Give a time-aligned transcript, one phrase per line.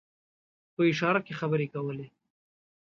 [0.75, 2.07] په اشاره کې خبرې کولې.